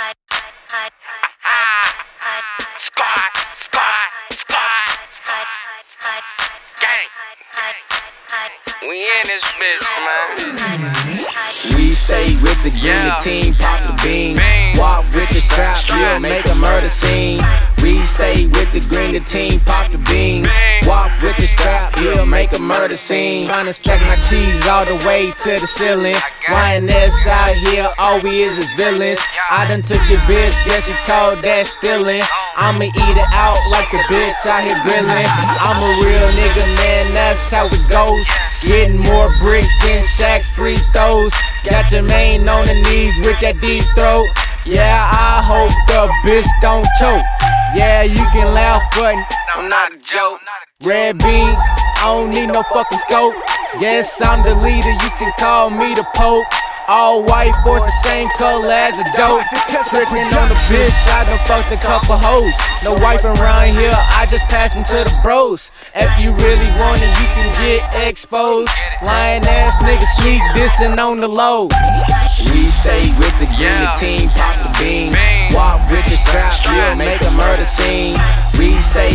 Gang. 0.00 0.16
We 8.88 9.02
in 9.02 9.26
this 9.26 9.44
bitch, 9.60 9.84
man. 10.00 11.76
We 11.76 11.90
stay 11.90 12.34
with 12.40 12.62
the 12.62 12.70
green, 12.70 12.82
Yeah. 12.82 13.18
team, 13.20 13.54
pop 13.56 13.80
the 13.80 13.92
beans. 14.02 14.40
Beans. 14.40 14.78
Walk 14.78 15.04
with 15.12 15.28
the 15.28 15.40
strap, 15.42 15.84
we'll 15.90 16.18
make 16.20 16.46
a 16.46 16.54
murder 16.54 16.88
scene. 16.88 17.42
We 17.82 18.02
stay 18.02 18.46
with 18.46 18.72
the 18.72 18.80
green, 18.80 19.12
the 19.12 19.20
team, 19.20 19.60
pop 19.66 19.90
the 19.90 19.98
beans. 19.98 20.48
Beans. 20.48 20.86
Walk 20.86 21.10
murder 22.70 22.94
scene. 22.94 23.48
Tryna 23.48 23.74
stack 23.74 24.00
my 24.06 24.14
cheese 24.30 24.62
all 24.70 24.86
the 24.86 24.94
way 25.06 25.34
to 25.42 25.58
the 25.58 25.66
ceiling. 25.66 26.14
YNS 26.46 27.26
out 27.26 27.54
here, 27.66 27.90
all 27.98 28.22
we 28.22 28.42
is 28.46 28.56
is 28.58 28.70
villains. 28.78 29.18
I 29.50 29.66
done 29.66 29.82
took 29.82 30.02
your 30.08 30.22
bitch, 30.30 30.54
guess 30.64 30.86
you 30.86 30.94
called 31.04 31.42
that 31.42 31.66
stealing. 31.66 32.22
I'ma 32.62 32.86
eat 32.86 33.16
it 33.18 33.30
out 33.34 33.58
like 33.74 33.90
a 33.90 34.02
bitch 34.06 34.38
out 34.46 34.62
here 34.62 34.78
grilling. 34.86 35.26
I'm 35.58 35.82
a 35.82 35.90
real 35.98 36.28
nigga, 36.38 36.64
man, 36.78 37.12
that's 37.12 37.50
how 37.50 37.66
it 37.66 37.84
goes. 37.90 38.22
Getting 38.62 39.02
more 39.02 39.34
bricks 39.42 39.74
than 39.82 40.04
Shaq's 40.14 40.48
free 40.54 40.78
throws. 40.94 41.34
Got 41.66 41.90
your 41.90 42.04
main 42.04 42.48
on 42.48 42.66
the 42.66 42.74
knees 42.86 43.14
with 43.26 43.40
that 43.40 43.58
deep 43.60 43.84
throat. 43.98 44.28
Yeah, 44.64 45.02
I 45.10 45.42
hope 45.42 45.74
the 45.90 46.06
bitch 46.22 46.48
don't 46.62 46.86
choke. 47.00 47.26
Yeah, 47.74 48.02
you 48.02 48.22
can 48.30 48.54
laugh, 48.54 48.82
but 48.94 49.16
I'm 49.56 49.68
not 49.68 49.94
a 49.94 49.98
joke. 49.98 50.40
Red 50.82 51.18
bean, 51.18 51.56
I 52.00 52.04
don't 52.04 52.30
need 52.30 52.46
no 52.46 52.62
fucking 52.62 52.98
scope. 52.98 53.34
Yes, 53.78 54.20
I'm 54.22 54.42
the 54.42 54.54
leader, 54.54 54.90
you 54.90 55.10
can 55.20 55.32
call 55.38 55.70
me 55.70 55.94
the 55.94 56.04
Pope. 56.14 56.46
All 56.88 57.22
white 57.22 57.54
force 57.62 57.84
the 57.84 57.94
same 58.02 58.26
color 58.34 58.72
as 58.72 58.98
a 58.98 59.04
dope. 59.14 59.46
Tricking 59.92 60.26
on 60.34 60.48
the 60.48 60.58
bitch, 60.66 60.96
I 61.06 61.22
done 61.28 61.38
fucked 61.46 61.70
a 61.70 61.76
couple 61.76 62.16
hoes. 62.18 62.50
No 62.82 62.94
wife 63.04 63.22
around 63.22 63.76
here, 63.76 63.94
I 63.94 64.26
just 64.28 64.48
pass 64.48 64.74
them 64.74 64.82
to 64.84 65.04
the 65.08 65.14
bros. 65.22 65.70
If 65.94 66.10
you 66.18 66.32
really 66.32 66.66
want 66.82 66.98
it, 67.02 67.12
you 67.20 67.28
can 67.36 67.48
get 67.62 68.08
exposed. 68.08 68.72
Lying 69.04 69.44
ass 69.44 69.76
nigga 69.84 70.06
sneak 70.18 70.42
dissing 70.56 70.98
on 70.98 71.20
the 71.20 71.28
low. 71.28 71.68
We 72.50 72.64
stay 72.82 73.12
with 73.20 73.38
the 73.38 73.46
green, 73.46 73.60
Yeah. 73.70 73.94
the 73.94 74.00
team, 74.00 74.28
pop 74.30 74.56
the 74.58 74.82
beans. 74.82 75.14
Beans. 75.14 75.54
Walk 75.54 75.88
with 75.90 76.04
the 76.06 76.16
strap, 76.26 76.58
we'll 76.66 76.96
make 76.96 77.20
a 77.22 77.30
murder 77.30 77.64
scene. 77.64 78.16
We 78.58 78.78
stay 78.80 79.09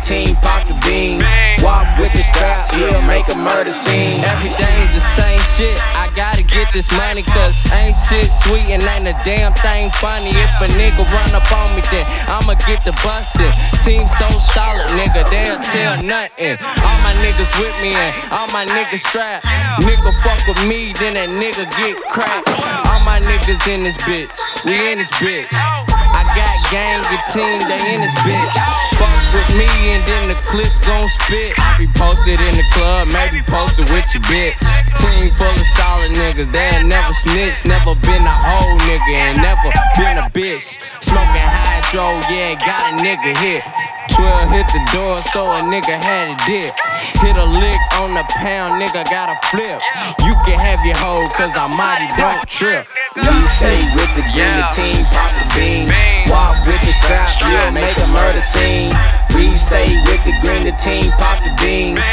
the 0.00 0.06
team, 0.06 0.36
pop 0.36 0.66
the 0.66 0.74
beans. 0.86 1.24
Walk 1.62 1.86
with 1.98 2.12
the 2.12 2.22
strap, 2.22 2.72
we'll 2.74 3.02
make 3.02 3.28
a 3.28 3.36
murder 3.36 3.72
scene. 3.72 4.24
Everything's 4.24 4.92
the 4.94 5.04
same 5.16 5.40
shit. 5.56 5.76
I 5.94 6.10
gotta 6.16 6.42
get 6.42 6.72
this 6.72 6.90
money, 6.92 7.22
cause 7.22 7.54
ain't 7.72 7.96
shit 8.08 8.30
sweet 8.44 8.68
and 8.72 8.82
ain't 8.82 9.08
a 9.08 9.16
damn 9.24 9.52
thing 9.54 9.90
funny. 10.00 10.30
If 10.30 10.52
a 10.60 10.68
nigga 10.76 11.04
run 11.12 11.34
up 11.34 11.50
on 11.52 11.76
me, 11.76 11.82
then 11.90 12.06
I'ma 12.28 12.54
get 12.66 12.84
the 12.84 12.92
busted. 13.04 13.52
Team 13.84 14.06
so 14.16 14.28
solid, 14.52 14.86
nigga, 14.96 15.28
they'll 15.30 15.60
tell 15.60 16.02
nothing. 16.02 16.56
All 16.60 16.98
my 17.04 17.14
niggas 17.20 17.52
with 17.60 17.74
me 17.82 17.92
and 17.94 18.12
all 18.32 18.48
my 18.48 18.64
niggas 18.64 19.04
strapped. 19.04 19.46
Nigga 19.80 20.10
fuck 20.22 20.40
with 20.46 20.60
me, 20.66 20.92
then 20.98 21.14
that 21.14 21.28
nigga 21.28 21.68
get 21.76 21.96
cracked. 22.08 22.48
All 22.88 23.00
my 23.04 23.20
niggas 23.20 23.68
in 23.68 23.84
this 23.84 23.96
bitch, 24.08 24.32
we 24.64 24.76
in 24.92 24.98
this 24.98 25.10
bitch. 25.20 25.52
Oh. 25.52 25.84
I 26.12 26.24
got 26.34 26.56
gang 26.70 27.00
and 27.00 27.22
team, 27.32 27.68
they 27.68 27.94
in 27.94 28.00
this 28.00 28.14
bitch. 28.26 28.69
With 29.30 29.46
me 29.54 29.70
and 29.94 30.02
then 30.10 30.28
the 30.28 30.34
clip 30.50 30.72
gon' 30.82 31.08
spit. 31.22 31.54
I 31.54 31.78
be 31.78 31.86
posted 31.94 32.34
in 32.40 32.54
the 32.58 32.66
club, 32.74 33.08
maybe 33.14 33.38
posted 33.46 33.86
with 33.94 34.06
your 34.10 34.26
bitch. 34.26 34.58
Team 34.98 35.30
full 35.38 35.46
of 35.46 35.66
solid 35.78 36.10
niggas, 36.18 36.50
they 36.50 36.66
ain't 36.74 36.90
never 36.90 37.14
snitch, 37.22 37.62
never 37.64 37.94
been 38.02 38.26
a 38.26 38.36
whole 38.42 38.74
nigga 38.90 39.14
and 39.22 39.38
never 39.38 39.70
been 39.94 40.18
a 40.18 40.26
bitch. 40.34 40.82
Smoking 40.98 41.46
hydro, 41.46 42.18
yeah, 42.26 42.58
got 42.58 42.90
a 42.90 43.02
nigga 43.02 43.38
hit. 43.38 43.62
12 44.18 44.50
hit 44.50 44.66
the 44.74 44.82
door, 44.92 45.22
so 45.32 45.46
a 45.54 45.62
nigga 45.62 45.94
had 45.94 46.34
a 46.34 46.36
dip. 46.44 46.74
Hit 47.22 47.36
a 47.38 47.46
lick 47.46 47.78
on 48.02 48.12
the 48.14 48.24
pound, 48.34 48.82
nigga 48.82 49.06
got 49.08 49.30
a 49.30 49.38
flip. 49.46 49.78
You 50.26 50.34
can 50.44 50.58
have 50.58 50.84
your 50.84 50.96
hoe, 50.98 51.22
cause 51.38 51.54
Almighty 51.54 52.10
don't 52.18 52.42
trip. 52.48 52.86
We 53.14 53.22
stay 53.46 53.78
with 53.94 54.10
the 54.18 54.22
green, 54.34 54.42
Yeah. 54.42 54.74
the 54.74 54.82
team, 54.82 55.04
pop 55.14 55.30
the 55.38 55.46
beans. 55.54 55.92
Beans. 55.92 56.30
Walk 56.30 56.66
with 56.66 56.82
the 56.82 56.89
team, 60.80 61.10
pop 61.12 61.38
the 61.44 61.52
beans. 61.62 62.09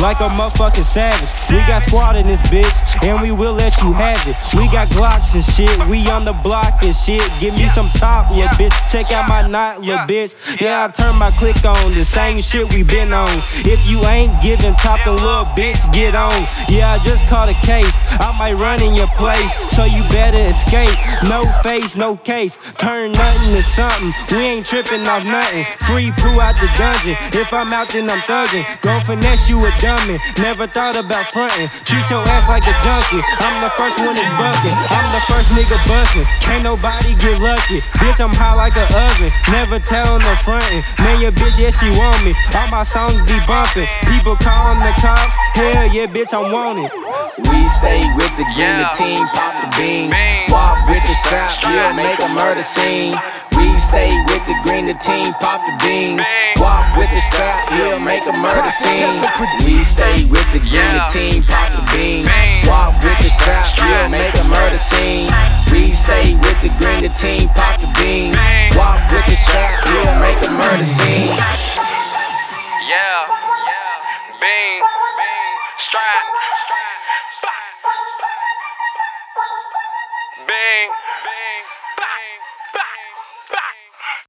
Like 0.00 0.20
a 0.20 0.28
motherfucking 0.28 0.84
savage. 0.84 1.28
We 1.50 1.58
got 1.66 1.82
squad 1.82 2.16
in 2.16 2.26
this 2.26 2.40
bitch, 2.42 2.74
and 3.02 3.20
we 3.22 3.32
will 3.32 3.54
let 3.54 3.76
you 3.82 3.92
have 3.92 4.20
it. 4.26 4.36
We 4.54 4.68
got 4.68 4.88
Glocks 4.88 5.34
and 5.34 5.44
shit, 5.44 5.88
we 5.88 6.08
on 6.08 6.24
the 6.24 6.32
block 6.42 6.82
and 6.82 6.94
shit. 6.94 7.22
Give 7.40 7.54
me 7.54 7.68
some 7.68 7.88
top, 7.90 8.34
yeah, 8.34 8.48
bitch. 8.54 8.74
Check 8.90 9.12
out 9.12 9.28
my 9.28 9.46
knot, 9.46 9.80
little 9.80 10.06
bitch. 10.06 10.34
Yeah, 10.60 10.84
I 10.84 10.88
turn 10.88 11.16
my 11.18 11.30
click 11.32 11.64
on, 11.64 11.94
the 11.94 12.04
same 12.04 12.40
shit 12.40 12.72
we 12.72 12.82
been 12.82 13.12
on. 13.12 13.30
If 13.64 13.84
you 13.86 14.04
ain't 14.06 14.32
giving 14.42 14.74
top, 14.74 15.00
the 15.04 15.12
little 15.12 15.44
bitch 15.56 15.80
get 15.92 16.14
on. 16.14 16.46
Yeah, 16.68 16.92
I 16.92 16.98
just 17.04 17.24
caught 17.26 17.48
a 17.48 17.66
case, 17.66 17.92
I 18.10 18.34
might 18.38 18.54
run 18.54 18.82
in 18.82 18.94
your 18.94 19.08
place, 19.18 19.52
so 19.74 19.84
you 19.84 20.02
better 20.10 20.38
escape. 20.38 20.96
No 21.28 21.44
face, 21.62 21.96
no 21.96 22.16
case, 22.16 22.58
turn 22.78 23.12
nothing 23.12 23.54
to 23.54 23.62
something. 23.62 24.12
We 24.36 24.44
ain't 24.44 24.66
tripping 24.66 25.06
off 25.06 25.24
nothing. 25.24 25.64
Free 25.86 26.10
poo 26.18 26.40
out 26.40 26.56
the 26.56 26.68
dungeon. 26.76 27.16
If 27.32 27.52
I'm 27.52 27.72
out, 27.72 27.90
then 27.90 28.08
I'm 28.10 28.20
thugging. 28.20 28.64
Gon' 28.82 29.00
finesse 29.02 29.48
you 29.48 29.58
a 29.58 29.70
dummy. 29.86 30.18
Never 30.42 30.66
thought 30.66 30.98
about 30.98 31.30
frontin'. 31.30 31.70
Treat 31.86 32.02
your 32.10 32.26
ass 32.26 32.50
like 32.50 32.66
a 32.66 32.74
junkie. 32.82 33.22
I'm 33.38 33.62
the 33.62 33.70
first 33.78 33.94
one 34.02 34.18
that's 34.18 34.34
bucking. 34.34 34.74
I'm 34.90 35.06
the 35.14 35.22
first 35.30 35.48
nigga 35.54 35.78
bustin'. 35.86 36.26
Can't 36.42 36.64
nobody 36.66 37.14
get 37.22 37.38
lucky. 37.38 37.78
Bitch, 38.02 38.18
I'm 38.18 38.34
hot 38.34 38.58
like 38.58 38.74
a 38.74 38.86
oven. 38.90 39.30
Never 39.54 39.78
tell 39.78 40.18
no 40.18 40.32
frontin'. 40.42 40.82
Man, 41.06 41.22
your 41.22 41.30
bitch, 41.30 41.54
yeah, 41.54 41.70
she 41.70 41.86
want 41.94 42.18
me. 42.26 42.34
All 42.58 42.66
my 42.68 42.82
songs 42.82 43.22
be 43.30 43.38
bumpin'. 43.46 43.86
People 44.10 44.34
callin' 44.42 44.82
the 44.82 44.90
cops. 44.98 45.30
Hell 45.54 45.86
yeah, 45.94 46.10
bitch, 46.10 46.34
I'm 46.34 46.50
wanted. 46.50 46.90
We 47.38 47.58
stay 47.78 48.02
with 48.18 48.32
the 48.36 48.44
green, 48.44 48.58
Yeah. 48.58 48.90
the 48.90 48.98
team, 48.98 49.22
pop 49.30 49.54
the 49.62 49.68
beans. 49.78 50.10
Beans. 50.10 50.50
Walk 50.50 50.88
with 50.88 51.02
the 51.04 51.14
strap, 51.22 51.52
we'll 51.62 51.92
make 51.94 52.18
a 52.18 52.28
murder 52.28 52.62
scene. 52.62 53.14
We 53.56 53.76
stay 53.80 54.12
with 54.28 54.44
the 54.44 54.54
green, 54.62 54.84
the 54.86 54.94
team, 55.00 55.32
pop 55.40 55.64
the 55.64 55.72
beans. 55.80 56.20
Beans. 56.20 56.60
Walk 56.60 56.96
with 56.96 57.08
the 57.08 57.20
strap, 57.32 57.64
we'll 57.72 57.98
make 57.98 58.26
a 58.26 58.32
murder 58.36 58.70
scene. 58.70 59.16
We 59.64 59.80
stay 59.80 60.24
with 60.28 60.44
the 60.52 60.60
green, 60.60 60.92
the 60.92 61.06
team, 61.08 61.42
pop 61.44 61.72
the 61.72 61.80
beans. 61.88 62.28
Beans. 62.28 62.68
Walk 62.68 62.94
with 63.02 63.16
the 63.16 63.30
strap, 63.32 63.72
we'll 63.80 64.08
make 64.10 64.34
a 64.34 64.44
murder 64.44 64.76
scene. 64.76 65.32
We 65.72 65.92
stay 65.92 66.34
with 66.36 66.60
the 66.60 66.68
green, 66.76 67.02
the 67.02 67.12
team, 67.16 67.48
pop 67.56 67.80
the 67.80 67.88
beans. 67.96 68.36
Beans. 68.36 68.76
Walk 68.76 69.00
with 69.08 69.24
the 69.24 69.36
strap, 69.36 69.80
we'll 69.88 70.20
make 70.20 70.40
a 70.42 70.52
murder 70.52 70.84
scene. 70.84 71.05